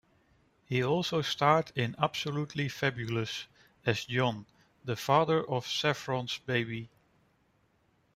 He 0.65 0.83
also 0.83 1.21
starred 1.21 1.71
in 1.75 1.95
Absolutely 1.99 2.67
Fabulous 2.69 3.45
as 3.85 4.05
John, 4.05 4.47
the 4.83 4.95
father 4.95 5.47
of 5.47 5.67
Saffron's 5.67 6.39
baby. 6.39 6.89